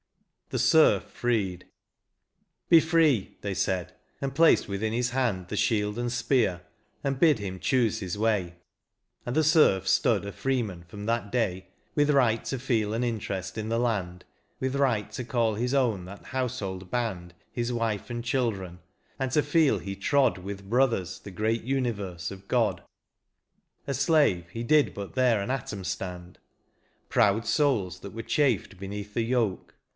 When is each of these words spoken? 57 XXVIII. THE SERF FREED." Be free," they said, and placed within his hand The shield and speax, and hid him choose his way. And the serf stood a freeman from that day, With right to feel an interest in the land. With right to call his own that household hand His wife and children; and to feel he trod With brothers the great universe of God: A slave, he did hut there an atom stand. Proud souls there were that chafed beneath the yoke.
57 0.49 0.99
XXVIII. 0.99 0.99
THE 0.99 0.99
SERF 1.05 1.11
FREED." 1.13 1.65
Be 2.71 2.79
free," 2.81 3.37
they 3.39 3.53
said, 3.53 3.93
and 4.19 4.33
placed 4.35 4.67
within 4.67 4.91
his 4.91 5.11
hand 5.11 5.47
The 5.47 5.55
shield 5.55 5.97
and 5.99 6.09
speax, 6.09 6.59
and 7.03 7.21
hid 7.21 7.37
him 7.39 7.57
choose 7.59 7.99
his 7.99 8.17
way. 8.17 8.55
And 9.25 9.33
the 9.35 9.43
serf 9.45 9.87
stood 9.87 10.25
a 10.25 10.31
freeman 10.33 10.83
from 10.87 11.05
that 11.05 11.31
day, 11.31 11.67
With 11.95 12.09
right 12.09 12.43
to 12.45 12.59
feel 12.59 12.93
an 12.93 13.03
interest 13.03 13.57
in 13.57 13.69
the 13.69 13.79
land. 13.79 14.25
With 14.59 14.75
right 14.75 15.09
to 15.13 15.23
call 15.23 15.53
his 15.53 15.73
own 15.75 16.03
that 16.05 16.25
household 16.25 16.89
hand 16.91 17.33
His 17.51 17.71
wife 17.71 18.09
and 18.09 18.23
children; 18.23 18.79
and 19.19 19.31
to 19.31 19.43
feel 19.43 19.77
he 19.77 19.95
trod 19.95 20.39
With 20.39 20.69
brothers 20.69 21.19
the 21.19 21.31
great 21.31 21.63
universe 21.63 22.29
of 22.31 22.47
God: 22.49 22.81
A 23.87 23.93
slave, 23.93 24.49
he 24.49 24.63
did 24.63 24.95
hut 24.97 25.13
there 25.13 25.41
an 25.41 25.51
atom 25.51 25.83
stand. 25.83 26.39
Proud 27.07 27.45
souls 27.45 27.99
there 27.99 28.09
were 28.11 28.23
that 28.23 28.27
chafed 28.29 28.79
beneath 28.79 29.13
the 29.13 29.21
yoke. 29.23 29.75